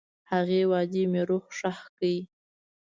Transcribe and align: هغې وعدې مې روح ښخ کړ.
هغې 0.31 0.61
وعدې 0.71 1.03
مې 1.11 1.21
روح 1.29 1.45
ښخ 1.57 1.79
کړ. 1.97 2.13